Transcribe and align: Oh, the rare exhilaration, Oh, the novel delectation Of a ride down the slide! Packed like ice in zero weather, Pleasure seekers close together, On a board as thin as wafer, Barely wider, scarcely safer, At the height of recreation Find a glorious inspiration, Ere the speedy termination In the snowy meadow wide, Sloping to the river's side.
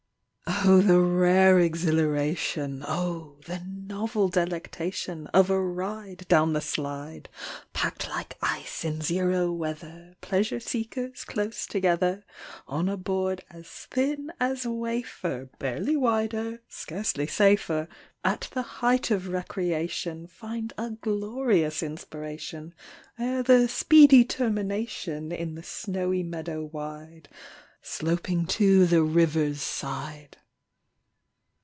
Oh, 0.63 0.79
the 0.81 0.99
rare 0.99 1.59
exhilaration, 1.59 2.83
Oh, 2.87 3.37
the 3.45 3.61
novel 3.65 4.27
delectation 4.29 5.25
Of 5.27 5.49
a 5.49 5.59
ride 5.59 6.27
down 6.27 6.53
the 6.53 6.61
slide! 6.61 7.29
Packed 7.73 8.07
like 8.09 8.37
ice 8.43 8.85
in 8.85 9.01
zero 9.01 9.51
weather, 9.51 10.15
Pleasure 10.21 10.59
seekers 10.59 11.23
close 11.23 11.65
together, 11.65 12.23
On 12.67 12.87
a 12.89 12.95
board 12.97 13.43
as 13.49 13.67
thin 13.89 14.31
as 14.39 14.67
wafer, 14.67 15.49
Barely 15.57 15.95
wider, 15.97 16.61
scarcely 16.69 17.25
safer, 17.25 17.87
At 18.23 18.49
the 18.53 18.61
height 18.61 19.09
of 19.09 19.29
recreation 19.29 20.27
Find 20.27 20.73
a 20.77 20.91
glorious 20.91 21.81
inspiration, 21.81 22.75
Ere 23.17 23.41
the 23.41 23.67
speedy 23.67 24.23
termination 24.25 25.31
In 25.31 25.55
the 25.55 25.63
snowy 25.63 26.21
meadow 26.21 26.65
wide, 26.65 27.29
Sloping 27.81 28.45
to 28.45 28.85
the 28.85 29.01
river's 29.01 29.59
side. 29.63 30.37